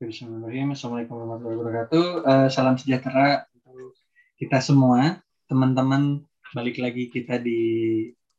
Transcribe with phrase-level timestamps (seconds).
[0.00, 0.72] Bismillahirrahmanirrahim.
[0.72, 2.04] Assalamualaikum warahmatullahi wabarakatuh.
[2.24, 3.92] Uh, salam sejahtera untuk
[4.40, 6.24] kita semua, teman-teman.
[6.56, 7.60] Balik lagi kita di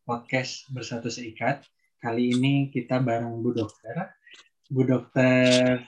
[0.02, 1.61] podcast Bersatu Seikat.
[2.02, 4.09] Kali ini kita bareng Bu Dokter,
[4.73, 5.86] Bu Dokter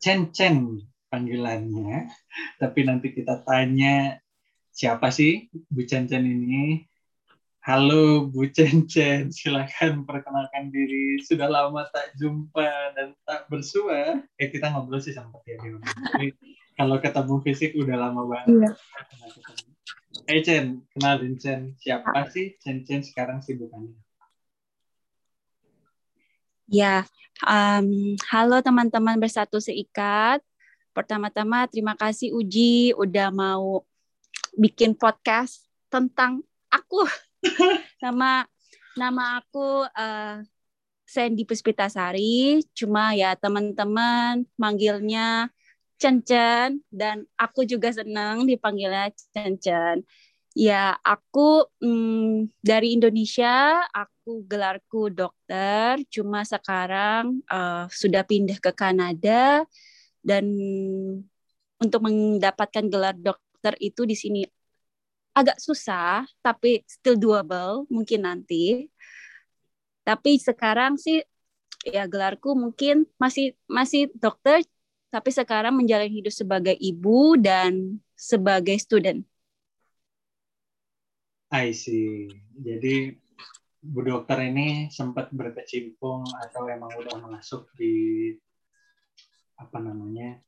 [0.00, 0.80] Chen Chen
[1.12, 2.08] panggilannya.
[2.56, 4.16] Tapi nanti kita tanya
[4.72, 6.80] siapa sih Bu Chen Chen ini
[7.66, 8.86] Halo Bu Chen,
[9.34, 11.18] silakan perkenalkan diri.
[11.18, 14.22] Sudah lama tak jumpa dan tak bersua.
[14.38, 15.58] Eh kita ngobrol sih sempat ya.
[15.58, 16.30] Tapi
[16.78, 18.54] kalau ketemu fisik udah lama banget.
[18.54, 18.70] Iya.
[20.30, 21.74] Eh hey, Chen, kenalin Chen.
[21.82, 23.98] Siapa sih Chen Chen sekarang sibukannya?
[26.70, 27.02] Ya,
[27.42, 30.38] um, halo teman-teman bersatu seikat.
[30.94, 33.82] Pertama-tama terima kasih Uji udah mau
[34.54, 37.02] bikin podcast tentang aku
[38.04, 38.44] nama
[38.96, 40.40] nama aku uh,
[41.06, 45.48] Sandy Puspitasari, cuma ya teman-teman manggilnya
[45.96, 50.02] Chen-Chen dan aku juga senang dipanggilnya Chen-Chen.
[50.56, 59.62] Ya, aku mm, dari Indonesia, aku gelarku dokter, cuma sekarang uh, sudah pindah ke Kanada
[60.24, 60.44] dan
[61.76, 64.40] untuk mendapatkan gelar dokter itu di sini
[65.36, 68.88] agak susah tapi still doable mungkin nanti
[70.00, 71.20] tapi sekarang sih
[71.84, 74.64] ya gelarku mungkin masih masih dokter
[75.12, 79.22] tapi sekarang menjalani hidup sebagai ibu dan sebagai student.
[81.52, 82.26] I see.
[82.58, 83.14] Jadi
[83.86, 88.34] Bu Dokter ini sempat berkecimpung atau emang udah masuk di
[89.56, 90.42] apa namanya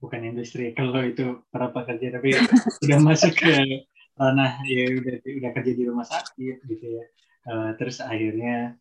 [0.00, 2.32] bukan industri kalau itu para pekerja tapi
[2.86, 3.84] udah masuk ke
[4.18, 7.04] ranah ya udah udah kerja di rumah sakit gitu ya.
[7.48, 8.76] Uh, terus akhirnya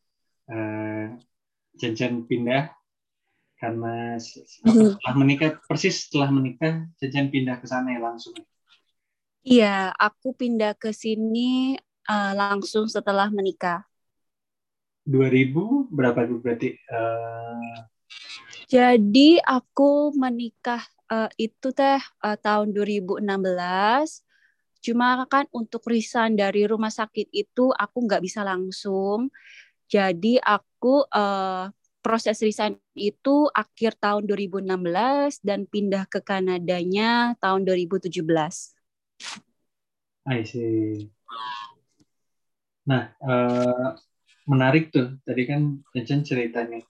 [0.49, 1.15] uh,
[1.77, 2.73] Chen pindah
[3.57, 4.21] karena mhm.
[4.97, 8.33] setelah menikah persis setelah menikah Chen pindah ke sana ya langsung.
[9.47, 11.77] Iya aku pindah ke sini
[12.09, 13.85] uh, langsung setelah menikah.
[15.07, 17.79] 2000 berapa berarti uh...
[18.67, 23.23] jadi aku menikah uh, itu teh uh, tahun 2016
[24.81, 29.29] Cuma kan untuk resign dari rumah sakit itu aku nggak bisa langsung.
[29.87, 31.71] Jadi aku uh,
[32.03, 38.11] proses resign itu akhir tahun 2016 dan pindah ke Kanadanya tahun 2017.
[40.27, 41.07] I see.
[42.87, 43.95] Nah, uh,
[44.47, 45.19] menarik tuh.
[45.23, 46.83] Tadi kan Chen ceritanya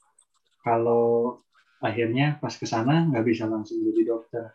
[0.61, 1.41] kalau
[1.81, 4.53] akhirnya pas ke sana nggak bisa langsung jadi dokter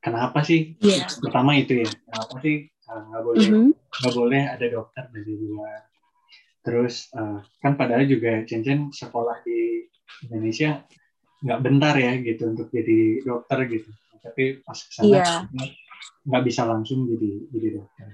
[0.00, 1.06] kenapa sih yeah.
[1.20, 3.68] pertama itu ya kenapa sih eh, nggak uh, boleh mm-hmm.
[3.70, 4.18] nggak mm -hmm.
[4.18, 5.80] boleh ada dokter dari luar
[6.60, 9.88] terus uh, kan padahal juga Cincin sekolah di
[10.28, 10.84] Indonesia
[11.40, 13.88] nggak bentar ya gitu untuk jadi dokter gitu
[14.20, 15.40] tapi pas ke sana yeah.
[16.28, 18.08] nggak bisa langsung jadi jadi dokter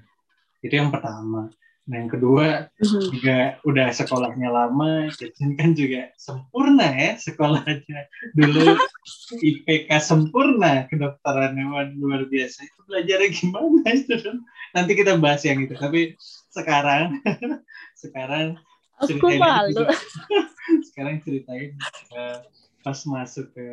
[0.63, 1.51] itu yang pertama
[1.87, 3.03] Nah yang kedua mm-hmm.
[3.15, 8.01] juga udah sekolahnya lama, Jason kan juga sempurna ya sekolahnya.
[8.35, 8.75] Dulu
[9.47, 12.67] IPK sempurna kedokteran hewan luar biasa.
[12.67, 14.15] Itu belajarnya gimana itu?
[14.75, 15.79] Nanti kita bahas yang itu.
[15.79, 16.19] Tapi
[16.51, 17.23] sekarang,
[18.03, 18.59] sekarang
[18.97, 19.85] Aku malu.
[20.89, 21.77] sekarang ceritain
[22.17, 22.41] uh,
[22.81, 23.69] pas masuk ke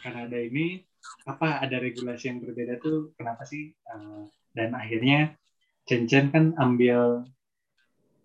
[0.00, 0.80] Kanada ini
[1.28, 3.76] apa ada regulasi yang berbeda tuh kenapa sih?
[3.84, 4.26] Uh,
[4.56, 5.36] dan akhirnya
[5.86, 7.28] Chen kan ambil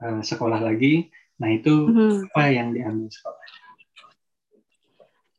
[0.01, 1.09] uh, sekolah lagi.
[1.37, 2.33] Nah itu hmm.
[2.33, 3.45] apa yang diambil sekolah?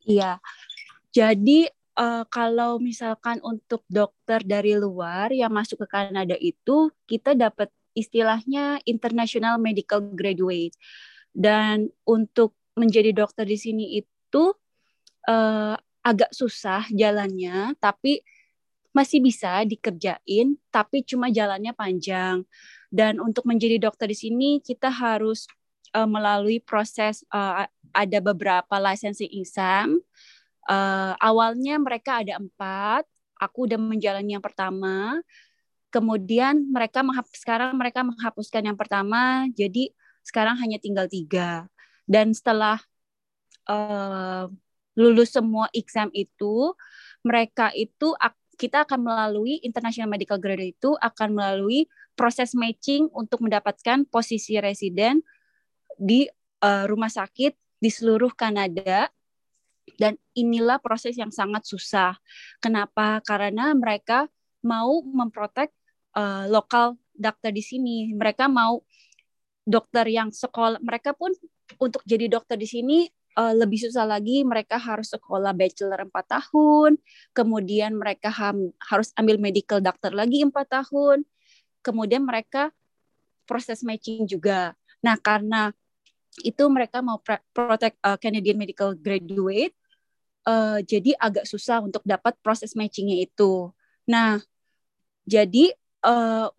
[0.03, 0.31] Iya,
[1.15, 7.69] jadi uh, kalau misalkan untuk dokter dari luar yang masuk ke Kanada itu kita dapat
[7.93, 10.73] istilahnya international medical graduate
[11.31, 14.43] dan untuk menjadi dokter di sini itu
[15.29, 18.25] uh, agak susah jalannya tapi
[18.93, 22.45] masih bisa dikerjain tapi cuma jalannya panjang
[22.93, 25.49] dan untuk menjadi dokter di sini kita harus
[25.97, 29.97] uh, melalui proses uh, ada beberapa licensing exam.
[30.69, 33.09] Uh, awalnya mereka ada empat,
[33.41, 35.17] aku udah menjalani yang pertama.
[35.89, 39.89] Kemudian mereka menghapus, sekarang mereka menghapuskan yang pertama, jadi
[40.21, 41.65] sekarang hanya tinggal tiga.
[42.05, 42.77] Dan setelah
[43.69, 44.49] uh,
[44.93, 46.77] lulus semua exam itu,
[47.25, 48.13] mereka itu
[48.57, 55.21] kita akan melalui International Medical Graduate itu akan melalui proses matching untuk mendapatkan posisi residen
[55.97, 56.29] di
[56.61, 59.09] uh, rumah sakit di seluruh Kanada
[59.99, 62.15] dan inilah proses yang sangat susah.
[62.63, 63.19] Kenapa?
[63.27, 64.31] Karena mereka
[64.63, 65.69] mau memprotek
[66.15, 68.15] uh, lokal dokter di sini.
[68.15, 68.81] Mereka mau
[69.67, 70.79] dokter yang sekolah.
[70.79, 71.35] Mereka pun
[71.77, 72.97] untuk jadi dokter di sini
[73.37, 76.91] uh, lebih susah lagi mereka harus sekolah bachelor 4 tahun,
[77.33, 78.29] kemudian mereka
[78.79, 81.25] harus ambil medical doctor lagi 4 tahun,
[81.83, 82.71] kemudian mereka
[83.43, 84.73] proses matching juga.
[85.03, 85.75] Nah, karena
[86.41, 87.21] itu mereka mau
[87.53, 89.75] protect uh, Canadian medical graduate,
[90.47, 93.69] uh, jadi agak susah untuk dapat proses matchingnya itu.
[94.09, 94.41] Nah,
[95.29, 96.49] jadi uh,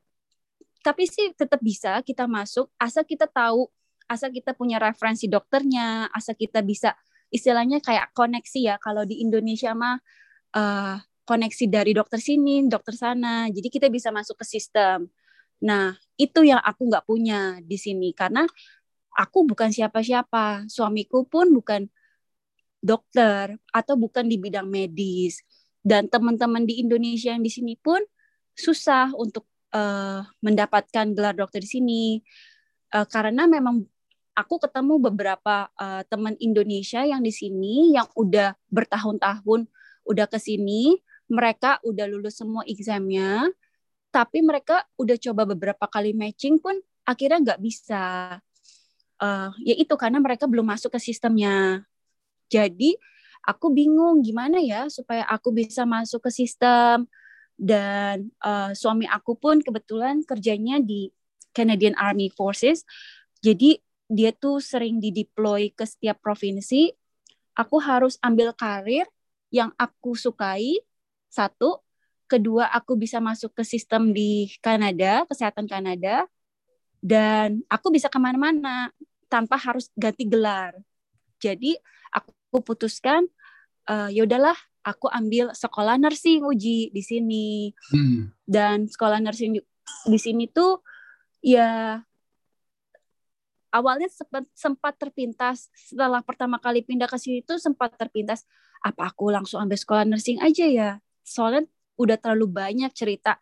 [0.84, 3.72] tapi sih tetap bisa kita masuk asal kita tahu
[4.04, 6.92] asal kita punya referensi dokternya, asal kita bisa
[7.32, 8.76] istilahnya kayak koneksi ya.
[8.78, 9.96] Kalau di Indonesia mah
[10.54, 13.48] uh, koneksi dari dokter sini, dokter sana.
[13.48, 15.08] Jadi kita bisa masuk ke sistem.
[15.64, 18.44] Nah, itu yang aku nggak punya di sini karena
[19.16, 20.68] aku bukan siapa-siapa.
[20.68, 21.88] Suamiku pun bukan
[22.84, 25.40] dokter atau bukan di bidang medis.
[25.84, 28.00] Dan teman-teman di Indonesia yang di sini pun
[28.56, 32.04] susah untuk uh, mendapatkan gelar dokter di sini
[32.94, 33.84] uh, karena memang
[34.32, 39.66] aku ketemu beberapa uh, teman Indonesia yang di sini yang udah bertahun-tahun
[40.04, 41.00] udah ke sini,
[41.30, 43.48] mereka udah lulus semua examnya,
[44.14, 48.38] tapi mereka udah coba beberapa kali matching pun akhirnya nggak bisa.
[49.18, 51.86] Uh, ya itu karena mereka belum masuk ke sistemnya.
[52.50, 52.94] Jadi
[53.44, 57.06] aku bingung gimana ya supaya aku bisa masuk ke sistem
[57.54, 61.12] dan uh, suami aku pun kebetulan kerjanya di
[61.54, 62.82] Canadian Army Forces.
[63.38, 63.78] Jadi
[64.10, 66.90] dia tuh sering dideploy ke setiap provinsi.
[67.54, 69.06] Aku harus ambil karir
[69.54, 70.82] yang aku sukai.
[71.34, 71.82] Satu,
[72.30, 76.30] kedua aku bisa masuk ke sistem di Kanada, kesehatan Kanada,
[77.02, 78.94] dan aku bisa ke mana-mana
[79.26, 80.78] tanpa harus ganti gelar.
[81.42, 81.74] Jadi
[82.14, 83.26] aku putuskan,
[83.90, 84.54] uh, ya udahlah,
[84.86, 87.74] aku ambil sekolah nursing uji di sini.
[87.90, 88.30] Hmm.
[88.46, 89.60] Dan sekolah nursing di,
[90.06, 90.86] di sini tuh
[91.42, 91.98] ya
[93.74, 98.46] awalnya sempat, sempat terpintas setelah pertama kali pindah ke sini tuh sempat terpintas
[98.80, 100.90] apa aku langsung ambil sekolah nursing aja ya
[101.24, 101.66] soalnya
[101.96, 103.40] udah terlalu banyak cerita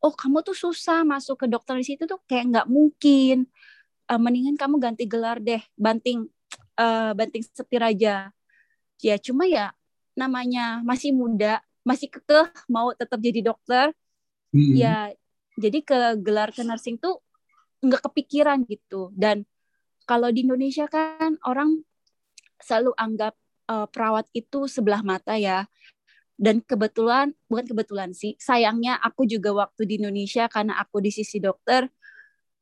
[0.00, 3.46] oh kamu tuh susah masuk ke dokter di situ tuh kayak nggak mungkin
[4.08, 6.26] uh, mendingan kamu ganti gelar deh banting
[6.80, 8.32] uh, banting setir aja
[8.98, 9.70] ya cuma ya
[10.16, 13.94] namanya masih muda masih kekeh mau tetap jadi dokter
[14.50, 14.74] mm-hmm.
[14.74, 15.12] ya
[15.58, 17.22] jadi ke gelar ke nursing tuh
[17.78, 19.46] nggak kepikiran gitu dan
[20.08, 21.84] kalau di Indonesia kan orang
[22.64, 23.36] selalu anggap
[23.68, 25.68] uh, perawat itu sebelah mata ya.
[26.38, 31.42] Dan kebetulan, bukan kebetulan sih, sayangnya aku juga waktu di Indonesia karena aku di sisi
[31.42, 31.90] dokter,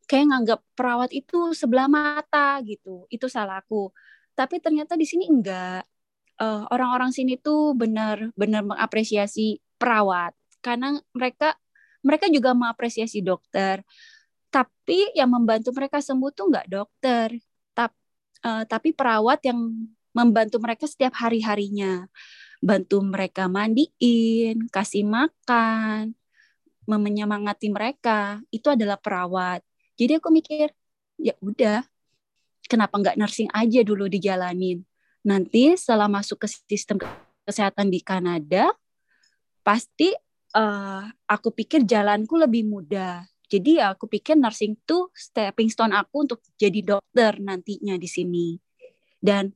[0.09, 3.05] kayak nganggap perawat itu sebelah mata gitu.
[3.13, 3.93] Itu salah aku.
[4.33, 5.85] Tapi ternyata di sini enggak.
[6.37, 11.57] Uh, orang-orang sini tuh benar-benar mengapresiasi perawat karena mereka
[12.05, 13.81] mereka juga mengapresiasi dokter
[14.53, 17.41] tapi yang membantu mereka sembuh tuh nggak dokter
[18.47, 19.59] uh, tapi perawat yang
[20.15, 22.07] membantu mereka setiap hari harinya
[22.63, 26.17] bantu mereka mandiin kasih makan
[26.87, 28.39] menyemangati mereka.
[28.55, 29.61] Itu adalah perawat.
[29.99, 30.71] Jadi aku mikir
[31.19, 31.83] ya udah
[32.71, 34.87] kenapa nggak nursing aja dulu dijalanin?
[35.27, 37.03] Nanti setelah masuk ke sistem
[37.43, 38.71] kesehatan di Kanada
[39.67, 40.15] pasti
[40.55, 43.27] uh, aku pikir jalanku lebih mudah.
[43.47, 48.49] Jadi ya aku pikir nursing tuh stepping stone aku untuk jadi dokter nantinya di sini.
[49.19, 49.51] Dan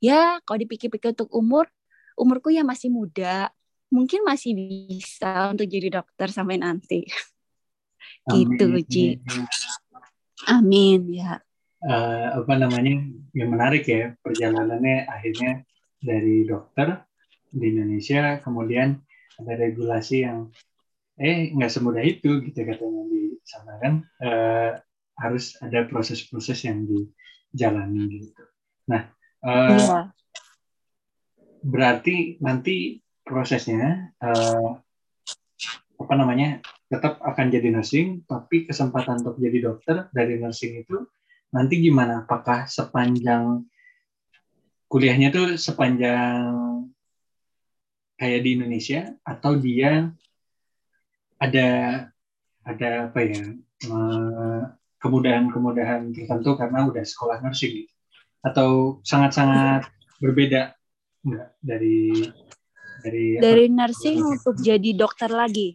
[0.00, 1.68] ya kalau dipikir-pikir untuk umur,
[2.14, 3.50] umurku ya masih muda,
[3.90, 7.06] mungkin masih bisa untuk jadi dokter sampai nanti.
[8.34, 9.20] gitu, Ji.
[10.48, 11.40] Amin ya.
[11.84, 12.96] Uh, apa namanya
[13.36, 15.68] yang menarik ya perjalanannya akhirnya
[16.00, 17.04] dari dokter
[17.52, 19.04] di Indonesia kemudian
[19.36, 20.48] ada regulasi yang
[21.20, 23.94] eh nggak semudah itu gitu katanya di sana kan
[24.24, 24.80] uh,
[25.14, 28.44] harus ada proses-proses yang dijalani gitu.
[28.90, 29.12] Nah,
[29.44, 30.00] uh, iya.
[31.64, 34.76] Berarti nanti prosesnya uh,
[35.96, 36.60] apa namanya
[36.92, 41.08] tetap akan jadi nursing, tapi kesempatan untuk jadi dokter dari nursing itu
[41.50, 42.28] nanti gimana?
[42.28, 43.64] Apakah sepanjang
[44.92, 46.44] kuliahnya tuh sepanjang
[48.20, 50.12] kayak di Indonesia atau dia
[51.40, 51.68] ada
[52.62, 53.42] ada apa ya
[55.02, 57.92] kemudahan-kemudahan tertentu karena udah sekolah nursing gitu.
[58.44, 59.88] atau sangat-sangat
[60.22, 60.72] berbeda
[61.24, 62.00] enggak dari
[63.00, 63.74] dari dari apa?
[63.74, 65.74] nursing untuk jadi dokter lagi.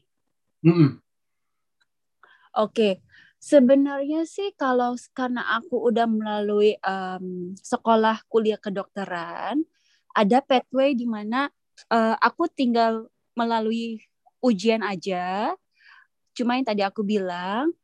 [0.64, 0.90] Mm -mm.
[0.90, 2.94] Oke, okay.
[3.38, 9.64] sebenarnya sih kalau karena aku udah melalui um, sekolah kuliah kedokteran,
[10.14, 11.48] ada pathway di mana
[11.94, 14.02] uh, aku tinggal melalui
[14.42, 15.54] ujian aja
[16.40, 17.76] Cuma yang tadi aku bilang,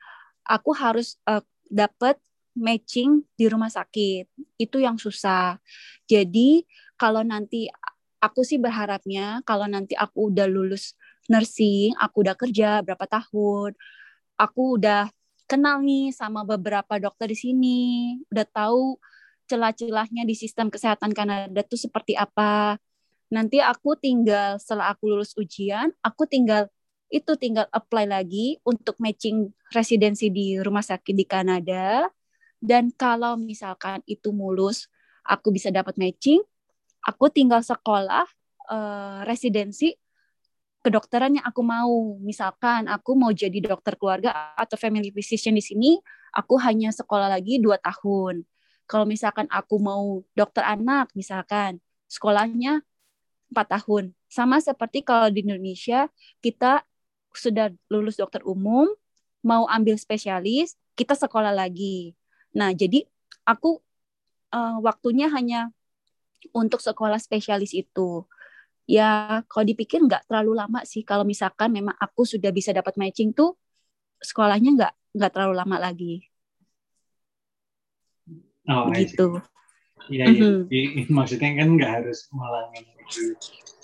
[0.48, 2.16] aku harus uh, eh, dapat
[2.56, 4.32] matching di rumah sakit.
[4.56, 5.60] itu yang susah.
[6.08, 6.64] Jadi
[6.96, 7.68] kalau nanti
[8.20, 10.98] aku sih berharapnya kalau nanti aku udah lulus
[11.30, 13.74] nursing, aku udah kerja berapa tahun,
[14.38, 15.10] aku udah
[15.46, 17.82] kenal nih sama beberapa dokter di sini,
[18.34, 18.98] udah tahu
[19.46, 22.82] celah-celahnya di sistem kesehatan Kanada tuh seperti apa.
[23.30, 26.70] Nanti aku tinggal setelah aku lulus ujian, aku tinggal
[27.14, 32.10] itu tinggal apply lagi untuk matching residensi di rumah sakit di Kanada.
[32.58, 34.90] Dan kalau misalkan itu mulus,
[35.22, 36.42] aku bisa dapat matching,
[37.06, 38.26] aku tinggal sekolah
[38.68, 39.94] uh, residensi
[40.82, 42.18] kedokteran yang aku mau.
[42.22, 45.92] Misalkan aku mau jadi dokter keluarga atau family physician di sini,
[46.34, 48.46] aku hanya sekolah lagi dua tahun.
[48.86, 52.86] Kalau misalkan aku mau dokter anak, misalkan sekolahnya
[53.50, 54.14] empat tahun.
[54.30, 56.06] Sama seperti kalau di Indonesia,
[56.42, 56.86] kita
[57.34, 58.86] sudah lulus dokter umum,
[59.42, 62.14] mau ambil spesialis, kita sekolah lagi.
[62.54, 63.10] Nah, jadi
[63.42, 63.82] aku
[64.54, 65.74] uh, waktunya hanya
[66.52, 68.26] untuk sekolah spesialis itu.
[68.86, 71.02] Ya, kalau dipikir nggak terlalu lama sih.
[71.02, 73.58] Kalau misalkan memang aku sudah bisa dapat matching tuh,
[74.22, 76.14] sekolahnya nggak nggak terlalu lama lagi.
[78.70, 79.42] Oh, gitu.
[80.10, 80.46] Iya, iya.
[80.70, 81.10] Mm-hmm.
[81.18, 82.86] maksudnya kan nggak harus ngulangin.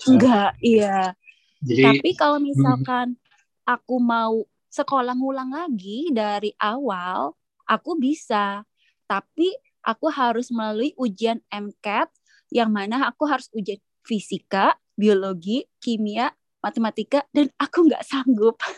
[0.06, 1.14] Enggak, iya.
[1.62, 3.14] Jadi, Tapi kalau misalkan
[3.62, 7.34] aku mau sekolah ngulang lagi dari awal,
[7.66, 8.66] aku bisa.
[9.06, 12.10] Tapi aku harus melalui ujian MCAT
[12.52, 16.28] yang mana aku harus ujian fisika, biologi, kimia,
[16.60, 18.60] matematika, dan aku nggak sanggup.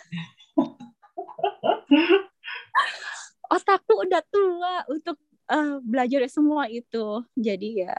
[3.54, 5.18] Otakku udah tua untuk
[5.50, 7.26] uh, belajar semua itu.
[7.34, 7.98] Jadi ya.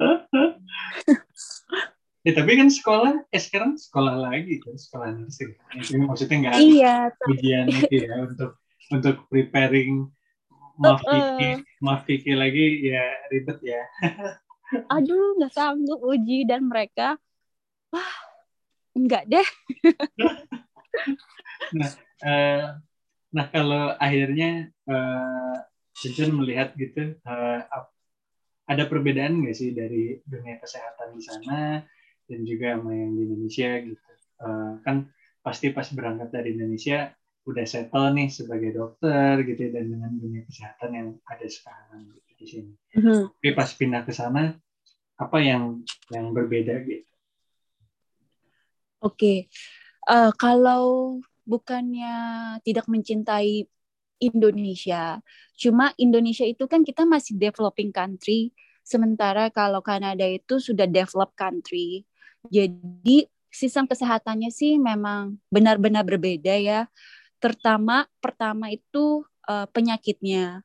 [2.20, 5.56] Ya tapi kan sekolah, eh sekarang sekolah lagi kan sekolah nursing.
[6.04, 6.96] Maksudnya nggak ada iya,
[7.32, 8.60] ujian itu ya untuk
[8.92, 10.04] untuk preparing
[10.76, 13.80] maaf uh, maaf lagi ya ribet ya.
[14.70, 17.18] Aduh nggak sanggup uji dan mereka
[17.90, 18.14] wah
[18.94, 19.48] enggak deh.
[21.78, 21.90] nah,
[22.26, 22.62] uh,
[23.30, 25.56] nah kalau akhirnya uh,
[26.34, 27.60] melihat gitu uh,
[28.70, 31.82] ada perbedaan nggak sih dari dunia kesehatan di sana
[32.30, 34.10] dan juga sama yang di Indonesia gitu
[34.46, 35.10] uh, kan
[35.42, 37.10] pasti pas berangkat dari Indonesia
[37.48, 42.30] udah settle nih sebagai dokter gitu ya, dan dengan dunia kesehatan yang ada sekarang gitu
[42.36, 42.72] di sini.
[42.96, 43.20] Mm-hmm.
[43.36, 44.56] Tapi pas pindah ke sana
[45.20, 47.04] apa yang yang berbeda gitu?
[49.00, 49.38] Oke, okay.
[50.08, 51.16] uh, eh, kalau
[51.48, 52.16] bukannya
[52.64, 53.64] tidak mencintai
[54.20, 55.24] Indonesia,
[55.56, 58.52] cuma Indonesia itu kan kita masih developing country,
[58.84, 62.04] sementara kalau Kanada itu sudah develop country.
[62.52, 66.84] Jadi sistem kesehatannya sih memang benar-benar berbeda ya.
[67.40, 70.60] Terutama pertama itu uh, penyakitnya.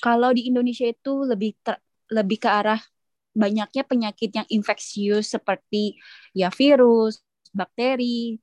[0.00, 1.76] Kalau di Indonesia itu lebih ter,
[2.08, 2.80] lebih ke arah
[3.34, 5.98] banyaknya penyakit yang infeksius seperti
[6.32, 7.20] ya virus,
[7.52, 8.40] bakteri,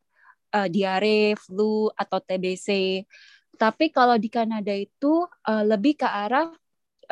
[0.54, 3.02] uh, diare, flu atau TBC.
[3.58, 6.54] Tapi kalau di Kanada itu uh, lebih ke arah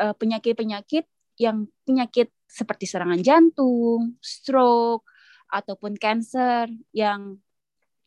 [0.00, 5.04] penyakit-penyakit uh, yang penyakit seperti serangan jantung, stroke,
[5.50, 7.36] ataupun cancer yang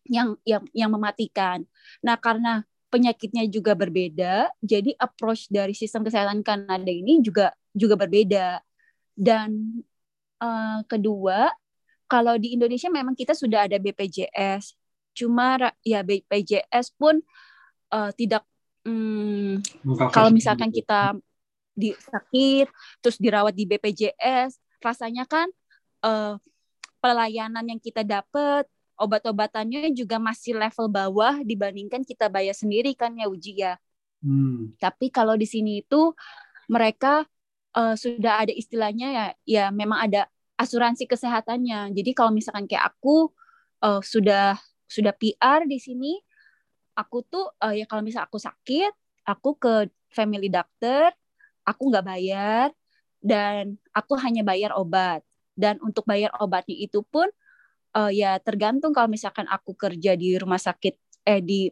[0.08, 1.64] yang yang yang mematikan.
[2.04, 8.62] Nah, karena penyakitnya juga berbeda, jadi approach dari sistem kesehatan Kanada ini juga juga berbeda.
[9.14, 9.82] Dan
[10.38, 11.50] uh, kedua,
[12.06, 14.78] kalau di Indonesia memang kita sudah ada BPJS,
[15.18, 17.18] cuma ya BPJS pun
[17.90, 18.46] uh, tidak
[18.86, 19.58] um,
[20.14, 21.18] kalau misalkan kita
[21.74, 22.70] di sakit
[23.02, 25.50] terus dirawat di BPJS, rasanya kan
[26.06, 26.38] uh,
[27.02, 33.28] pelayanan yang kita dapat obat-obatannya juga masih level bawah dibandingkan kita bayar sendiri kan ya
[33.28, 33.78] Uji ya.
[34.24, 34.74] Hmm.
[34.80, 36.14] Tapi kalau di sini itu
[36.72, 37.28] mereka
[37.76, 41.92] uh, sudah ada istilahnya ya ya memang ada asuransi kesehatannya.
[41.92, 43.34] Jadi kalau misalkan kayak aku
[43.84, 44.56] uh, sudah
[44.88, 46.22] sudah PR di sini,
[46.94, 48.94] aku tuh uh, ya kalau misalnya aku sakit,
[49.26, 49.74] aku ke
[50.14, 51.10] family doctor,
[51.66, 52.68] aku nggak bayar
[53.24, 55.26] dan aku hanya bayar obat
[55.58, 57.26] dan untuk bayar obatnya itu pun
[57.98, 61.70] uh, ya tergantung kalau misalkan aku kerja di rumah sakit eh di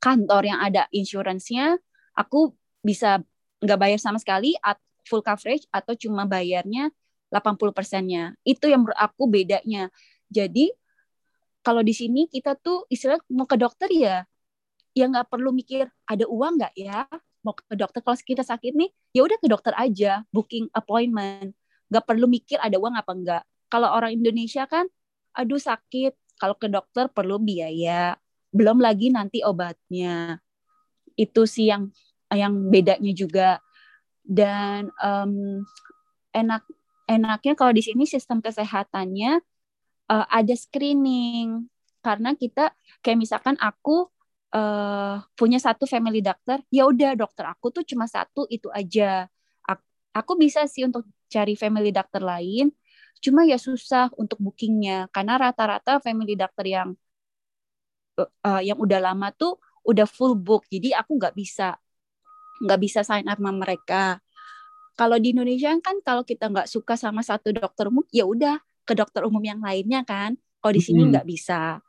[0.00, 1.76] kantor yang ada insuransinya
[2.16, 3.20] aku bisa
[3.60, 6.88] nggak bayar sama sekali at full coverage atau cuma bayarnya
[7.28, 8.34] 80 persennya.
[8.42, 9.92] Itu yang menurut aku bedanya.
[10.32, 10.72] Jadi
[11.60, 14.24] kalau di sini kita tuh istilah mau ke dokter ya
[14.90, 17.04] ya nggak perlu mikir ada uang nggak ya?
[17.44, 21.52] Mau ke dokter kalau kita sakit nih ya udah ke dokter aja booking appointment.
[21.92, 24.90] Nggak perlu mikir ada uang apa enggak kalau orang Indonesia kan
[25.34, 26.14] aduh sakit.
[26.40, 28.16] Kalau ke dokter perlu biaya.
[28.50, 30.40] Belum lagi nanti obatnya.
[31.14, 31.92] Itu sih yang
[32.32, 33.50] yang bedanya juga.
[34.24, 35.62] Dan um,
[36.32, 36.62] enak
[37.10, 39.42] enaknya kalau di sini sistem kesehatannya
[40.08, 41.68] uh, ada screening.
[42.00, 42.72] Karena kita
[43.04, 44.08] kayak misalkan aku
[44.56, 49.28] uh, punya satu family doctor ya udah dokter aku tuh cuma satu itu aja.
[49.68, 49.84] Aku,
[50.16, 52.72] aku bisa sih untuk cari family doctor lain
[53.18, 55.10] cuma ya susah untuk bookingnya.
[55.10, 56.94] Karena rata-rata family doctor yang
[58.18, 60.64] uh, yang udah lama tuh udah full book.
[60.70, 61.74] Jadi aku nggak bisa
[62.60, 64.20] nggak bisa sign up sama mereka.
[64.94, 68.92] Kalau di Indonesia kan kalau kita nggak suka sama satu dokter umum ya udah ke
[68.92, 70.36] dokter umum yang lainnya kan.
[70.60, 71.80] Kalau di sini nggak bisa.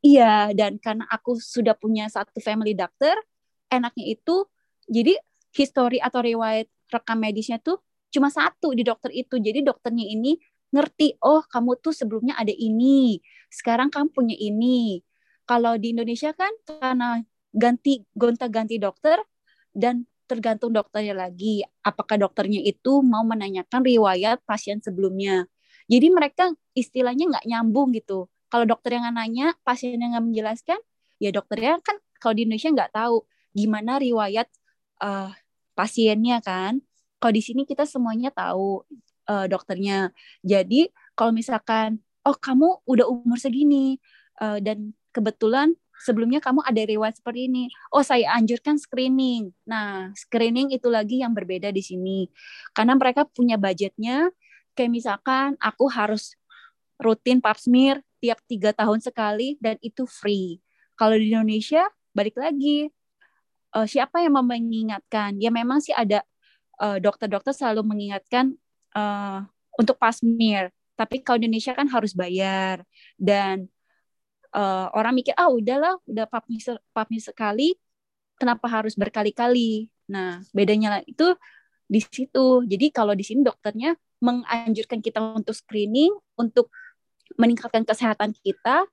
[0.00, 3.16] Iya dan karena aku sudah punya satu family doctor
[3.72, 4.48] enaknya itu
[4.88, 5.16] jadi
[5.52, 7.78] history atau riwayat rekam medisnya tuh
[8.10, 10.38] cuma satu di dokter itu jadi dokternya ini
[10.70, 13.18] ngerti oh kamu tuh sebelumnya ada ini
[13.50, 15.02] sekarang kamu punya ini
[15.46, 19.18] kalau di Indonesia kan karena ganti gonta-ganti dokter
[19.74, 25.50] dan tergantung dokternya lagi apakah dokternya itu mau menanyakan riwayat pasien sebelumnya.
[25.90, 28.30] Jadi mereka istilahnya nggak nyambung gitu.
[28.46, 30.78] Kalau dokter yang nanya, pasien yang nggak menjelaskan,
[31.18, 34.46] ya dokternya kan kalau di Indonesia nggak tahu gimana riwayat
[35.02, 35.34] uh,
[35.74, 36.78] pasiennya kan.
[37.20, 38.82] Kalau di sini kita semuanya tahu
[39.28, 40.10] uh, dokternya.
[40.40, 44.00] Jadi kalau misalkan, oh kamu udah umur segini,
[44.40, 47.68] uh, dan kebetulan sebelumnya kamu ada riwayat seperti ini.
[47.92, 49.52] Oh, saya anjurkan screening.
[49.68, 52.32] Nah, screening itu lagi yang berbeda di sini.
[52.72, 54.32] Karena mereka punya budgetnya,
[54.72, 56.40] kayak misalkan aku harus
[56.96, 60.60] rutin pap smear tiap tiga tahun sekali dan itu free.
[60.96, 62.88] Kalau di Indonesia, balik lagi,
[63.76, 65.36] uh, siapa yang mau mengingatkan?
[65.40, 66.24] Ya memang sih ada
[66.80, 68.56] eh, dokter-dokter selalu mengingatkan
[68.96, 69.44] uh,
[69.76, 70.72] untuk pap smear.
[70.96, 72.84] Tapi kalau Indonesia kan harus bayar.
[73.16, 73.68] Dan
[74.52, 76.58] uh, orang mikir ah udahlah udah papmi
[76.92, 77.78] papmi sekali
[78.36, 79.88] kenapa harus berkali-kali?
[80.10, 81.36] Nah bedanya itu
[81.86, 82.64] di situ.
[82.66, 86.68] Jadi kalau di sini dokternya menganjurkan kita untuk screening untuk
[87.40, 88.84] meningkatkan kesehatan kita.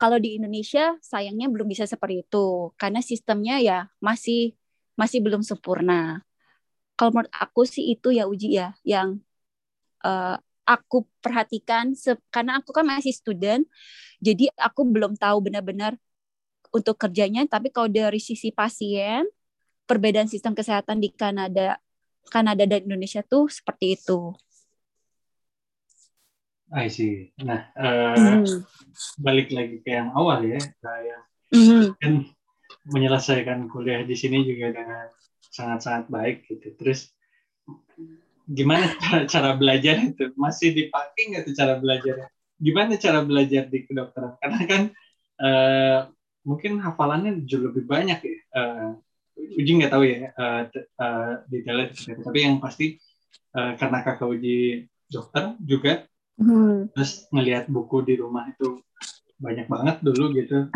[0.00, 2.72] Kalau di Indonesia sayangnya belum bisa seperti itu.
[2.80, 4.56] Karena sistemnya ya masih
[4.96, 6.24] masih belum sempurna
[7.00, 9.24] kalau menurut aku sih itu ya uji ya yang
[10.04, 10.36] uh,
[10.68, 11.96] aku perhatikan
[12.28, 13.64] karena aku kan masih student
[14.20, 15.96] jadi aku belum tahu benar-benar
[16.68, 19.24] untuk kerjanya tapi kalau dari sisi pasien
[19.88, 21.80] perbedaan sistem kesehatan di Kanada
[22.28, 24.36] Kanada dan Indonesia tuh seperti itu.
[26.70, 27.34] I see.
[27.42, 28.62] Nah, uh, mm.
[29.18, 31.18] balik lagi ke yang awal ya, saya
[31.50, 31.98] mm.
[31.98, 32.22] kan
[32.86, 35.10] menyelesaikan kuliah di sini juga dengan
[35.50, 36.72] sangat-sangat baik gitu.
[36.78, 37.10] Terus
[38.46, 40.30] gimana cara, cara belajar itu?
[40.38, 44.36] Masih dipakai nggak tuh cara belajarnya gimana cara belajar di kedokteran?
[44.36, 44.82] Karena kan
[45.40, 46.00] uh,
[46.44, 48.38] mungkin hafalannya jauh lebih banyak ya.
[48.52, 48.90] Uh,
[49.40, 50.68] uji nggak tahu ya uh,
[51.00, 53.00] uh, detailnya tapi yang pasti
[53.56, 56.04] uh, karena kakak uji dokter juga
[56.36, 56.92] hmm.
[56.92, 58.84] terus ngelihat buku di rumah itu
[59.40, 60.68] banyak banget dulu gitu.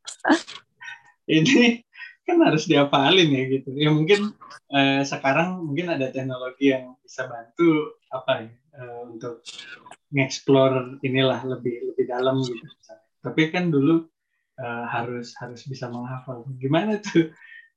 [1.28, 1.84] Ini
[2.30, 3.70] kan harus diapalin ya gitu.
[3.74, 4.30] Ya mungkin
[4.70, 9.42] uh, sekarang mungkin ada teknologi yang bisa bantu apa ya uh, untuk
[10.14, 12.66] ngeksplor inilah lebih lebih dalam gitu
[13.20, 14.08] tapi kan dulu
[14.60, 16.48] uh, harus harus bisa menghafal.
[16.56, 17.32] Gimana tuh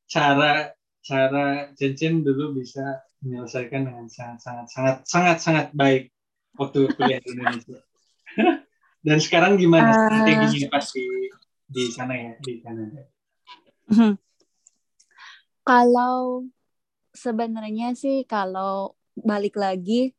[0.08, 0.72] cara
[1.04, 6.12] cara cincin dulu bisa menyelesaikan dengan sangat sangat sangat sangat sangat baik
[6.56, 7.80] waktu kuliah di Indonesia?
[9.06, 11.04] Dan sekarang gimana uh, strateginya pasti
[11.68, 13.04] di sana ya di Kanada?
[13.92, 14.16] Mhm.
[15.64, 16.44] Kalau
[17.16, 20.12] sebenarnya sih kalau balik lagi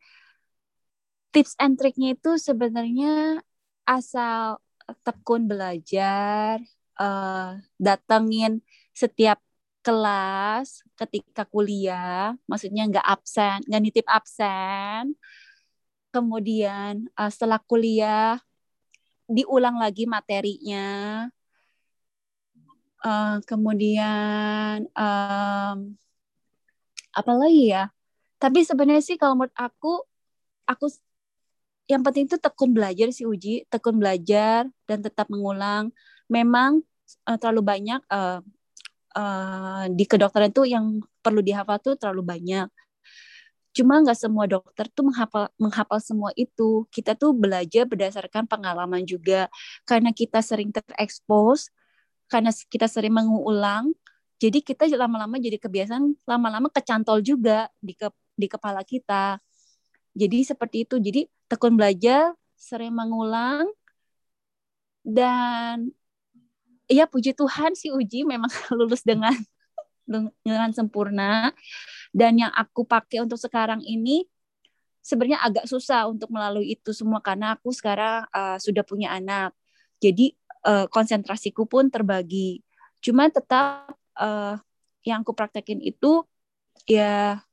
[1.34, 3.42] tips and triknya itu sebenarnya
[3.84, 4.62] asal
[5.02, 6.62] tekun belajar,
[6.96, 8.62] uh, datengin
[8.94, 9.42] setiap
[9.84, 15.18] kelas ketika kuliah, maksudnya nggak absen, nggak nitip absen.
[16.14, 18.38] Kemudian uh, setelah kuliah
[19.26, 21.26] diulang lagi materinya,
[23.04, 25.76] uh, kemudian um,
[27.14, 27.92] apa lagi ya?
[28.40, 30.02] Tapi sebenarnya sih kalau menurut aku
[30.66, 30.90] aku
[31.84, 33.68] yang penting itu tekun belajar sih uji.
[33.68, 35.92] Tekun belajar dan tetap mengulang.
[36.26, 36.80] Memang
[37.28, 38.40] uh, terlalu banyak uh,
[39.14, 42.68] uh, di kedokteran itu yang perlu dihafal tuh terlalu banyak.
[43.74, 46.86] Cuma nggak semua dokter tuh menghafal menghafal semua itu.
[46.88, 49.50] Kita tuh belajar berdasarkan pengalaman juga.
[49.84, 51.68] Karena kita sering terekspos
[52.30, 53.92] karena kita sering mengulang
[54.44, 59.38] jadi kita lama-lama jadi kebiasaan lama-lama kecantol juga di ke, di kepala kita.
[60.12, 61.00] Jadi seperti itu.
[61.00, 63.64] Jadi tekun belajar sering mengulang
[65.00, 65.92] dan
[66.88, 69.32] ya puji Tuhan si uji memang lulus dengan
[70.44, 71.54] dengan sempurna.
[72.12, 74.28] Dan yang aku pakai untuk sekarang ini
[75.00, 79.56] sebenarnya agak susah untuk melalui itu semua karena aku sekarang uh, sudah punya anak.
[80.04, 82.64] Jadi uh, konsentrasiku pun terbagi.
[83.04, 84.56] Cuma tetap uh,
[85.04, 86.24] yang aku praktekin itu
[86.88, 87.44] ya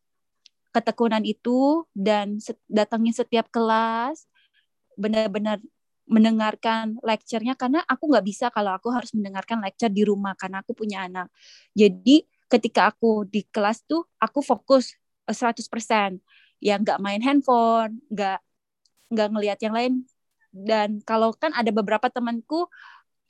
[0.72, 2.40] ketekunan itu dan
[2.72, 4.24] datangin setiap kelas
[4.96, 5.60] benar-benar
[6.08, 10.76] mendengarkan lecture-nya karena aku nggak bisa kalau aku harus mendengarkan lecture di rumah karena aku
[10.76, 11.28] punya anak.
[11.76, 16.20] Jadi ketika aku di kelas tuh aku fokus 100%
[16.60, 18.44] ya nggak main handphone nggak
[19.08, 19.94] nggak ngelihat yang lain
[20.52, 22.68] dan kalau kan ada beberapa temanku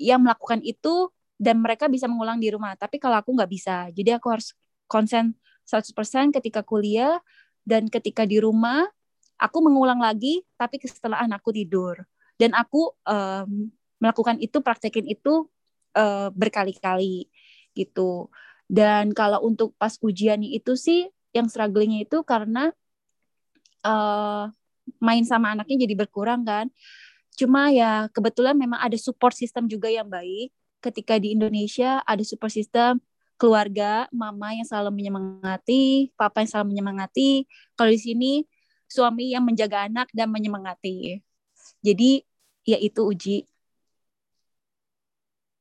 [0.02, 2.74] yang melakukan itu dan mereka bisa mengulang di rumah.
[2.74, 3.90] Tapi kalau aku nggak bisa.
[3.94, 4.58] Jadi aku harus
[4.90, 5.38] konsen
[5.70, 7.22] 100% ketika kuliah
[7.62, 8.90] dan ketika di rumah
[9.38, 12.02] aku mengulang lagi tapi setelah anakku tidur.
[12.38, 13.70] Dan aku um,
[14.02, 15.46] melakukan itu praktekin itu
[15.94, 17.30] uh, berkali-kali
[17.78, 18.34] gitu.
[18.66, 22.74] Dan kalau untuk pas ujian itu sih yang strugglingnya itu karena
[23.86, 24.50] uh,
[24.98, 26.70] main sama anaknya jadi berkurang kan.
[27.36, 30.52] Cuma ya kebetulan memang ada support system juga yang baik.
[30.82, 32.98] Ketika di Indonesia ada support system
[33.38, 37.50] keluarga, mama yang selalu menyemangati, papa yang selalu menyemangati.
[37.74, 38.32] Kalau di sini
[38.86, 41.22] suami yang menjaga anak dan menyemangati.
[41.82, 42.22] Jadi
[42.66, 43.38] ya itu uji.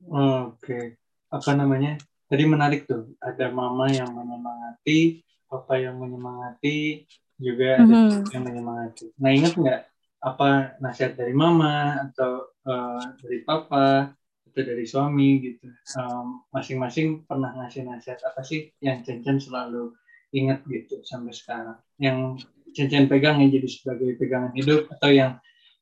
[0.09, 0.97] Oke,
[1.29, 2.01] apa namanya?
[2.31, 7.05] Tadi menarik tuh, ada mama yang menyemangati, papa yang menyemangati,
[7.41, 8.31] juga ada mm-hmm.
[8.31, 9.05] yang menyemangati.
[9.17, 9.81] Nah ingat nggak
[10.21, 14.13] apa nasihat dari mama atau uh, dari papa
[14.51, 15.69] atau dari suami gitu.
[15.97, 19.97] Um, masing-masing pernah ngasih nasihat apa sih yang Cen selalu
[20.37, 21.79] ingat gitu sampai sekarang.
[21.97, 22.45] Yang
[22.77, 25.41] Cen pegang yang jadi sebagai pegangan hidup atau yang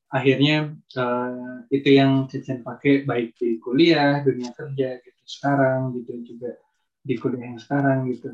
[0.09, 6.57] akhirnya uh, itu yang Cen pakai baik di kuliah, dunia kerja gitu sekarang gitu juga
[7.05, 8.33] di kuliah yang sekarang gitu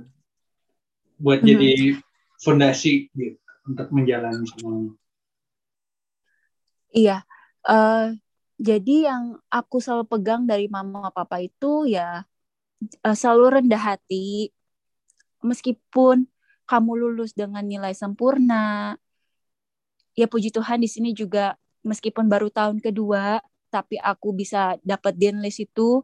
[1.19, 1.51] buat mm-hmm.
[1.51, 1.71] jadi
[2.43, 4.93] fondasi gitu untuk menjalani semuanya.
[6.95, 7.11] Iya,
[7.67, 8.15] uh,
[8.67, 12.23] jadi yang aku selalu pegang dari mama papa itu ya
[13.03, 14.51] uh, selalu rendah hati,
[15.43, 16.27] meskipun
[16.69, 18.95] kamu lulus dengan nilai sempurna.
[20.15, 25.59] Ya puji Tuhan di sini juga meskipun baru tahun kedua, tapi aku bisa dapat list
[25.67, 25.99] itu.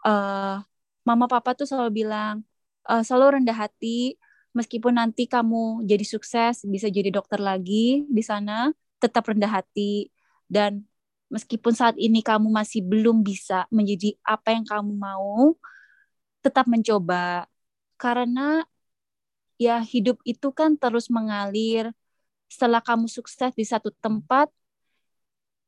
[0.00, 0.64] Uh,
[1.04, 2.40] mama papa tuh selalu bilang
[2.88, 4.16] uh, selalu rendah hati,
[4.56, 8.72] meskipun nanti kamu jadi sukses, bisa jadi dokter lagi di sana,
[9.06, 10.10] tetap rendah hati
[10.50, 10.82] dan
[11.30, 15.54] meskipun saat ini kamu masih belum bisa menjadi apa yang kamu mau,
[16.42, 17.50] tetap mencoba
[17.98, 18.62] karena
[19.58, 21.90] ya hidup itu kan terus mengalir.
[22.46, 24.46] Setelah kamu sukses di satu tempat,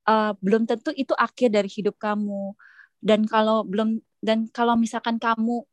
[0.06, 2.54] uh, belum tentu itu akhir dari hidup kamu.
[3.02, 5.66] Dan kalau belum dan kalau misalkan kamu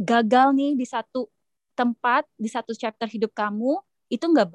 [0.00, 1.28] gagal nih di satu
[1.76, 3.80] tempat di satu chapter hidup kamu
[4.12, 4.52] itu nggak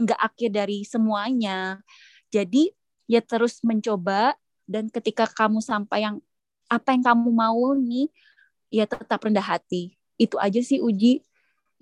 [0.00, 1.80] nggak akhir dari semuanya.
[2.32, 2.72] Jadi
[3.06, 6.16] ya terus mencoba dan ketika kamu sampai yang
[6.72, 8.08] apa yang kamu mau nih
[8.72, 9.94] ya tetap rendah hati.
[10.18, 11.22] Itu aja sih uji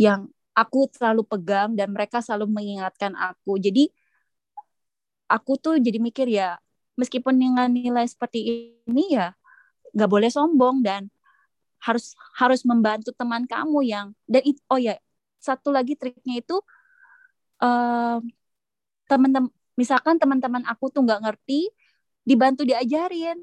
[0.00, 3.56] yang aku selalu pegang dan mereka selalu mengingatkan aku.
[3.56, 3.88] Jadi
[5.32, 6.60] aku tuh jadi mikir ya
[7.00, 9.32] meskipun dengan nilai seperti ini ya
[9.96, 11.08] nggak boleh sombong dan
[11.82, 14.96] harus harus membantu teman kamu yang dan it, oh ya
[15.42, 16.56] satu lagi triknya itu
[19.06, 21.70] teman-teman misalkan teman-teman aku tuh nggak ngerti
[22.26, 23.38] dibantu diajarin.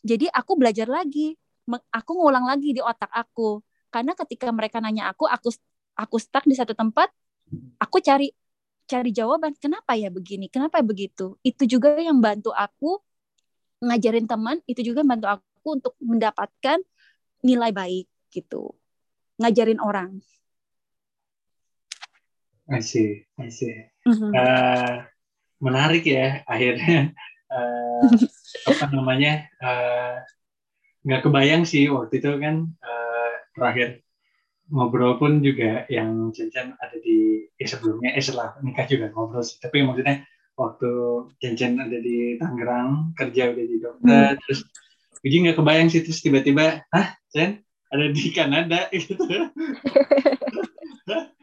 [0.00, 1.36] Jadi aku belajar lagi
[1.92, 3.60] aku ngulang lagi di otak aku.
[3.90, 5.50] Karena ketika mereka nanya aku aku
[5.98, 7.10] aku stuck di satu tempat
[7.82, 8.30] aku cari
[8.86, 10.50] cari jawaban kenapa ya begini?
[10.50, 11.38] Kenapa ya begitu?
[11.46, 12.98] Itu juga yang bantu aku
[13.80, 16.78] ngajarin teman itu juga bantu aku untuk mendapatkan
[17.40, 18.76] nilai baik gitu
[19.40, 20.20] ngajarin orang
[22.70, 23.74] I see, I see.
[24.06, 24.30] Mm-hmm.
[24.30, 25.10] Uh,
[25.60, 27.12] menarik ya akhirnya
[27.52, 28.00] uh,
[28.70, 30.24] apa namanya uh,
[31.04, 34.00] nggak kebayang sih waktu itu kan uh, terakhir
[34.70, 39.60] ngobrol pun juga yang Cencen ada di eh, sebelumnya eh setelah nikah juga ngobrol sih
[39.60, 40.24] tapi maksudnya
[40.56, 40.90] waktu
[41.42, 44.40] Cencen ada di Tangerang kerja udah di dokter hmm.
[44.46, 44.62] terus
[45.20, 47.60] Uji nggak kebayang sih terus tiba-tiba ah Chen
[47.92, 49.20] ada di Kanada gitu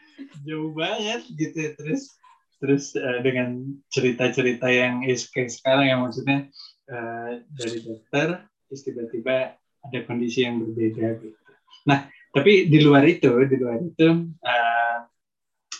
[0.47, 1.75] jauh banget gitu.
[1.75, 2.15] Terus
[2.57, 6.49] terus uh, dengan cerita-cerita yang kayak sekarang yang maksudnya
[6.89, 8.27] uh, dari dokter
[8.67, 11.51] terus tiba-tiba ada kondisi yang berbeda gitu.
[11.85, 14.07] Nah tapi di luar itu di luar itu
[14.41, 14.97] uh,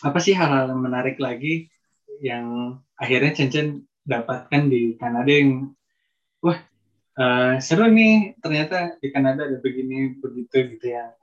[0.06, 1.70] apa sih hal-hal menarik lagi
[2.22, 5.74] yang akhirnya Chen dapatkan di Kanada yang
[6.42, 6.58] wah
[7.18, 11.14] uh, seru nih ternyata di Kanada ada begini begitu gitu ya.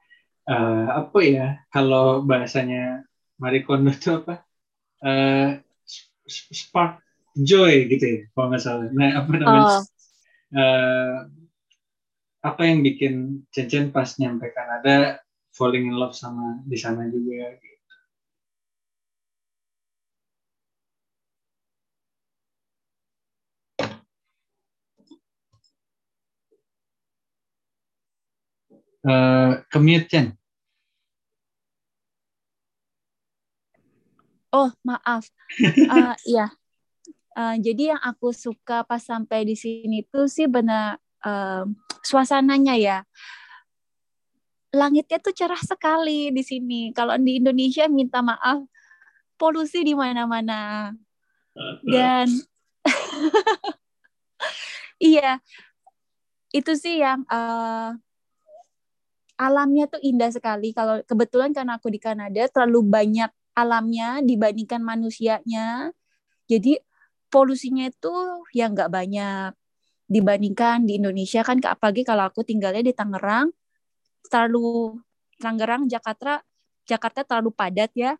[0.44, 3.08] Uh, apa ya kalau bahasanya
[3.40, 4.44] Marie Kondo itu apa
[5.04, 5.58] uh,
[6.50, 7.02] spark
[7.34, 9.82] joy gitu ya kalau nggak salah nah apa namanya oh.
[10.54, 11.18] uh,
[12.44, 15.24] apa yang bikin Cen pas nyampe Kanada
[15.56, 17.72] falling in love sama di sana juga gitu.
[29.04, 30.32] Uh, commute Chen.
[34.54, 35.26] Oh maaf,
[35.90, 36.54] uh, ya.
[37.34, 41.66] Uh, jadi yang aku suka pas sampai di sini tuh sih benar uh,
[42.06, 42.98] suasananya ya.
[44.70, 46.94] Langitnya tuh cerah sekali di sini.
[46.94, 48.62] Kalau di Indonesia minta maaf,
[49.34, 50.94] polusi di mana-mana.
[51.82, 52.30] Dan
[55.02, 55.42] iya,
[56.54, 57.90] itu sih yang uh,
[59.34, 60.70] alamnya tuh indah sekali.
[60.70, 65.90] Kalau kebetulan karena aku di Kanada terlalu banyak alamnya dibandingkan manusianya.
[66.50, 66.76] Jadi
[67.32, 68.12] polusinya itu
[68.52, 69.50] yang nggak banyak
[70.04, 73.48] dibandingkan di Indonesia kan apalagi kalau aku tinggalnya di Tangerang
[74.28, 75.00] terlalu
[75.40, 76.44] Tangerang Jakarta
[76.84, 78.12] Jakarta terlalu padat ya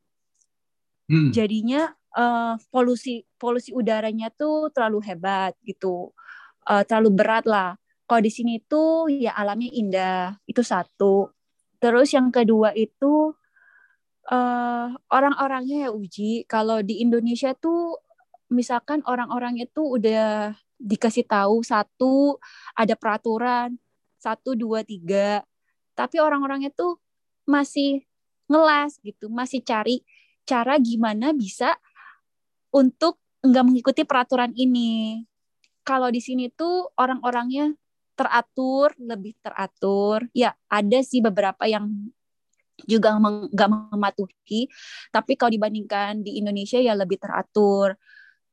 [1.13, 1.29] hmm.
[1.37, 6.09] jadinya uh, polusi polusi udaranya tuh terlalu hebat gitu
[6.65, 11.33] uh, terlalu berat lah kalau di sini tuh ya alamnya indah, itu satu.
[11.81, 13.33] Terus yang kedua itu
[14.31, 16.45] uh, orang-orangnya ya uji.
[16.49, 17.99] Kalau di Indonesia tuh
[18.53, 22.37] misalkan orang-orang itu udah dikasih tahu satu
[22.77, 23.81] ada peraturan
[24.21, 25.45] satu dua tiga,
[25.93, 26.97] tapi orang-orangnya tuh
[27.45, 28.09] masih
[28.49, 30.01] ngelas gitu, masih cari
[30.49, 31.77] cara gimana bisa
[32.73, 35.25] untuk nggak mengikuti peraturan ini.
[35.85, 37.77] Kalau di sini tuh orang-orangnya
[38.17, 40.25] teratur, lebih teratur.
[40.33, 42.09] Ya, ada sih beberapa yang
[42.83, 43.15] juga
[43.55, 44.67] nggak mematuhi,
[45.15, 47.95] tapi kalau dibandingkan di Indonesia ya lebih teratur,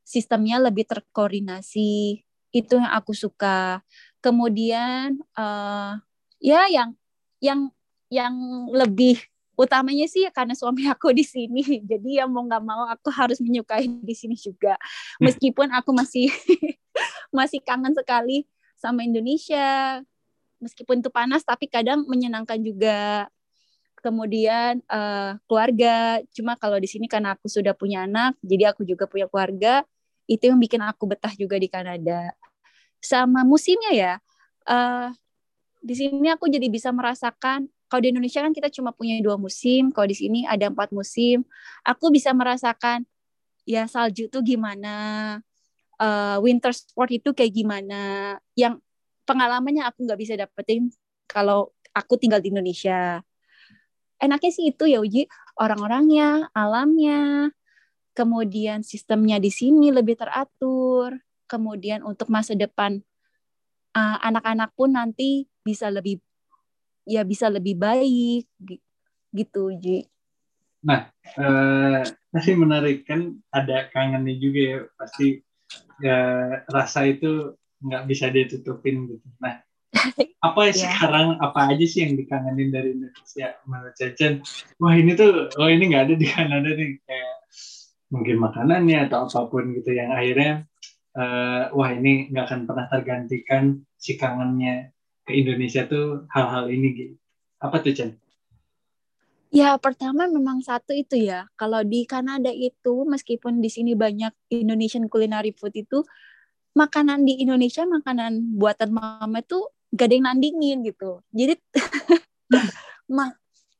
[0.05, 2.21] sistemnya lebih terkoordinasi.
[2.51, 3.81] Itu yang aku suka.
[4.21, 5.97] Kemudian uh,
[6.37, 6.93] ya yang
[7.41, 7.73] yang
[8.11, 8.35] yang
[8.69, 9.17] lebih
[9.61, 13.37] utamanya sih ya karena suami aku di sini jadi ya mau nggak mau aku harus
[13.37, 15.29] menyukai di sini juga hmm.
[15.29, 16.33] meskipun aku masih
[17.37, 20.01] masih kangen sekali sama Indonesia
[20.57, 23.29] meskipun itu panas tapi kadang menyenangkan juga
[24.01, 26.19] kemudian uh, keluarga.
[26.33, 29.85] Cuma kalau di sini karena aku sudah punya anak jadi aku juga punya keluarga
[30.25, 32.33] itu yang bikin aku betah juga di Kanada.
[33.01, 34.13] Sama musimnya ya
[34.67, 35.09] uh,
[35.81, 39.91] di sini aku jadi bisa merasakan kalau di Indonesia kan kita cuma punya dua musim
[39.91, 41.45] kalau di sini ada empat musim.
[41.85, 43.05] Aku bisa merasakan
[43.65, 44.93] ya salju tuh gimana
[46.01, 48.81] uh, winter sport itu kayak gimana yang
[49.25, 50.89] pengalamannya aku nggak bisa dapetin
[51.29, 53.21] kalau aku tinggal di Indonesia
[54.21, 55.25] enaknya sih itu ya uji
[55.57, 57.49] orang-orangnya alamnya
[58.13, 61.17] kemudian sistemnya di sini lebih teratur
[61.49, 63.01] kemudian untuk masa depan
[63.97, 66.21] uh, anak-anak pun nanti bisa lebih
[67.03, 68.45] ya bisa lebih baik
[69.31, 70.05] gitu Ji.
[70.81, 72.01] Nah, uh,
[72.33, 75.27] masih menarik kan ada kangennya juga ya pasti
[76.01, 76.17] ya,
[76.67, 79.27] rasa itu nggak bisa ditutupin gitu.
[79.37, 79.61] Nah,
[80.47, 80.75] apa ya yeah.
[80.75, 84.41] sekarang apa aja sih yang dikangenin dari Indonesia menurut Cecen?
[84.81, 87.35] Wah ini tuh, oh ini nggak ada di Kanada nih kayak
[88.11, 90.67] mungkin makanannya atau apa pun gitu yang akhirnya
[91.15, 93.63] uh, wah ini nggak akan pernah tergantikan
[93.95, 94.91] si kangennya
[95.23, 97.15] ke Indonesia tuh hal-hal ini gitu.
[97.61, 98.17] Apa tuh Chen?
[99.51, 101.43] Ya, pertama memang satu itu ya.
[101.59, 106.07] Kalau di Kanada itu, meskipun di sini banyak Indonesian culinary food itu,
[106.71, 109.59] makanan di Indonesia, makanan buatan mama itu
[109.91, 111.19] gak ada yang nandingin gitu.
[111.35, 111.59] Jadi,
[113.15, 113.31] ma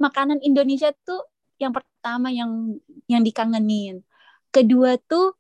[0.02, 1.24] makanan Indonesia tuh
[1.62, 4.02] yang pertama yang yang dikangenin.
[4.50, 5.38] Kedua tuh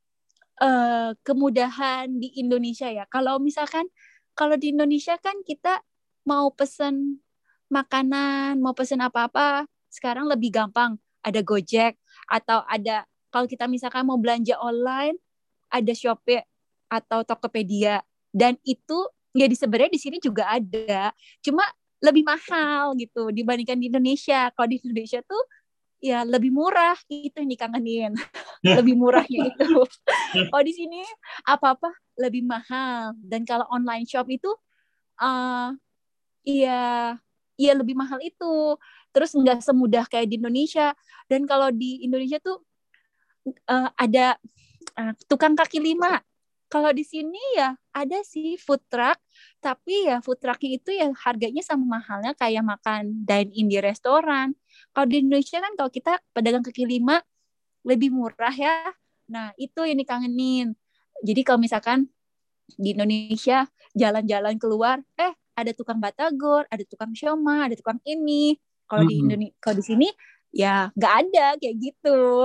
[0.61, 3.09] uh, kemudahan di Indonesia ya.
[3.09, 3.89] Kalau misalkan
[4.37, 5.81] kalau di Indonesia kan kita
[6.23, 7.19] mau pesen
[7.67, 11.97] makanan, mau pesen apa-apa, sekarang lebih gampang ada Gojek
[12.29, 13.03] atau ada
[13.33, 15.17] kalau kita misalkan mau belanja online
[15.71, 16.43] ada Shopee
[16.91, 18.03] atau Tokopedia
[18.35, 21.63] dan itu ya di sebenarnya di sini juga ada cuma
[22.01, 24.49] lebih mahal gitu dibandingkan di Indonesia.
[24.57, 25.43] Kalau di Indonesia tuh
[26.01, 28.11] ya lebih murah itu yang dikangenin.
[28.77, 29.85] Lebih murahnya itu.
[30.53, 31.01] Kalau di sini
[31.49, 33.17] apa apa lebih mahal.
[33.17, 34.53] Dan kalau online shop itu
[35.17, 35.73] uh,
[36.45, 37.17] ya
[37.57, 38.77] ya lebih mahal itu.
[39.09, 40.93] Terus nggak semudah kayak di Indonesia.
[41.25, 42.61] Dan kalau di Indonesia tuh
[43.65, 44.37] uh, ada
[44.93, 46.21] uh, tukang kaki lima
[46.71, 49.19] kalau di sini ya ada sih food truck
[49.59, 54.55] tapi ya food trucknya itu ya harganya sama mahalnya kayak makan dine in di restoran
[54.95, 57.19] kalau di Indonesia kan kalau kita pedagang kaki lima
[57.83, 58.95] lebih murah ya
[59.31, 60.75] Nah, itu yang dikangenin.
[61.23, 62.11] Jadi kalau misalkan
[62.75, 63.63] di Indonesia
[63.95, 68.59] jalan-jalan keluar, eh ada tukang batagor, ada tukang sioma, ada tukang ini.
[68.91, 70.07] Kalau di Indonesia, kalau di sini
[70.51, 72.43] ya nggak ada kayak gitu.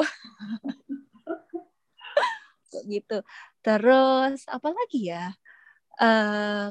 [2.95, 3.19] gitu.
[3.67, 5.35] Terus apa lagi ya?
[5.99, 6.71] Uh,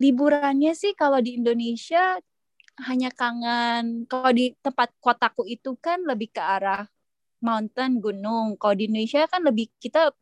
[0.00, 2.16] liburannya sih kalau di Indonesia
[2.88, 6.84] hanya kangen kalau di tempat kotaku itu kan lebih ke arah
[7.40, 10.12] mountain gunung kalau di Indonesia kan lebih kita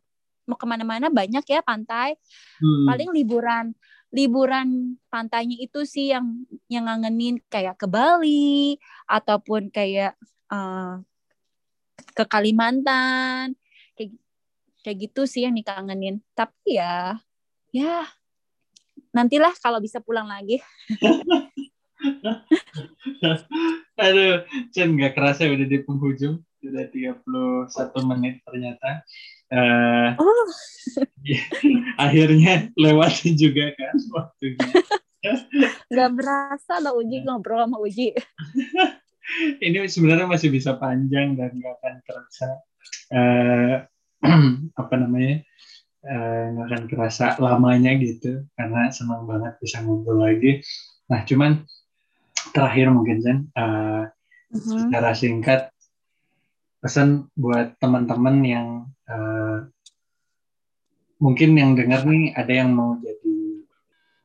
[0.47, 2.15] mau ke mana-mana banyak ya pantai
[2.63, 2.87] hmm.
[2.87, 3.75] paling liburan
[4.15, 8.79] liburan pantainya itu sih yang yang ngangenin kayak ke Bali
[9.11, 10.15] ataupun kayak
[10.55, 11.03] uh,
[12.15, 13.59] ke Kalimantan
[14.85, 17.17] kayak gitu sih yang dikangenin tapi ya
[17.73, 18.05] ya
[19.17, 20.61] nantilah kalau bisa pulang lagi
[24.05, 24.45] Aduh,
[24.75, 26.43] Chen nggak kerasa udah di penghujung.
[26.61, 27.69] Sudah 31
[28.09, 29.05] menit ternyata.
[29.53, 30.49] Uh, oh.
[32.05, 34.69] akhirnya lewat juga kan waktunya.
[35.89, 38.13] Gak berasa lo Uji ngobrol sama Uji.
[39.57, 42.49] Ini sebenarnya masih bisa panjang dan gak akan terasa
[43.09, 43.77] uh,
[44.81, 45.45] apa namanya
[46.05, 50.65] uh, gak akan kerasa lamanya gitu karena senang banget bisa ngobrol lagi.
[51.13, 51.65] Nah cuman
[52.53, 54.79] terakhir mungkin Zen uh, uh-huh.
[54.87, 55.61] secara singkat
[56.85, 58.69] pesan buat teman-teman yang
[59.09, 59.65] uh,
[61.17, 63.65] mungkin yang dengar nih ada yang mau jadi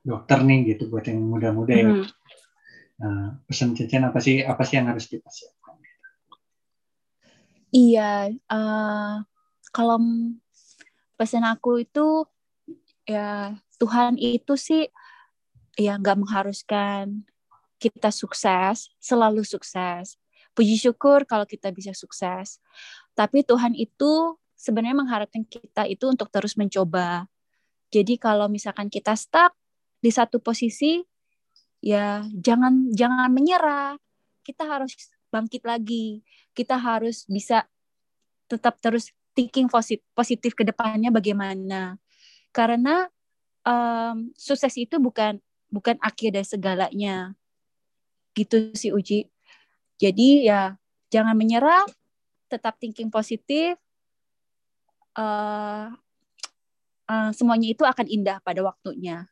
[0.04, 2.04] dokter nih gitu buat yang muda-muda uh-huh.
[2.04, 5.80] ya uh, pesan Cecen apa sih apa sih yang harus kita siapkan
[7.72, 9.24] iya uh,
[9.70, 10.00] kalau
[11.20, 12.26] pesan aku itu
[13.04, 14.88] ya Tuhan itu sih
[15.80, 17.24] ya nggak mengharuskan
[17.80, 20.20] kita sukses, selalu sukses.
[20.52, 22.60] Puji syukur kalau kita bisa sukses.
[23.16, 27.32] Tapi Tuhan itu sebenarnya mengharapkan kita itu untuk terus mencoba.
[27.90, 29.56] Jadi kalau misalkan kita stuck
[30.04, 31.00] di satu posisi,
[31.80, 33.96] ya jangan jangan menyerah.
[34.44, 34.94] Kita harus
[35.32, 36.22] bangkit lagi.
[36.52, 37.64] Kita harus bisa
[38.52, 41.96] tetap terus thinking positif, positif ke depannya bagaimana.
[42.52, 43.08] Karena
[43.64, 45.40] um, sukses itu bukan
[45.72, 47.32] bukan akhir dari segalanya
[48.36, 49.32] gitu sih Uji.
[49.96, 50.76] Jadi ya
[51.08, 51.88] jangan menyerah,
[52.52, 53.80] tetap thinking positif.
[55.16, 55.96] Uh,
[57.08, 59.24] uh, semuanya itu akan indah pada waktunya.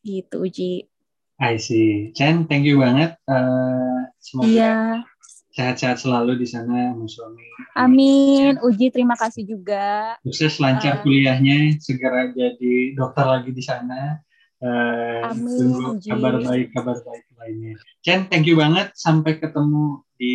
[0.00, 0.72] Gitu Uji.
[1.40, 2.12] I see.
[2.16, 3.16] Chen, thank you banget.
[3.24, 5.00] Uh, semoga yeah.
[5.50, 7.42] Sehat-sehat selalu di sana, Mas suami.
[7.74, 8.54] Amin.
[8.62, 10.14] Uji, terima kasih juga.
[10.22, 14.22] Sukses lancar uh, kuliahnya, segera jadi dokter lagi di sana.
[14.62, 15.58] Uh, Amin.
[15.58, 17.74] Tunggu kabar baik kabar baik lainnya.
[18.04, 18.94] Chen, thank you banget.
[18.94, 20.34] Sampai ketemu di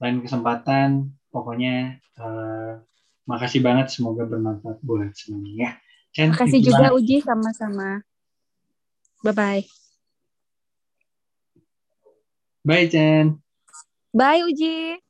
[0.00, 1.12] lain kesempatan.
[1.28, 2.80] Pokoknya uh,
[3.28, 3.92] makasih banget.
[3.92, 5.70] Semoga bermanfaat buat semuanya ya.
[6.14, 6.96] Chen, makasih juga banget.
[6.96, 8.00] Uji sama-sama.
[9.20, 9.62] Bye bye.
[12.64, 13.43] Bye Chen.
[14.14, 15.03] Bye Uji.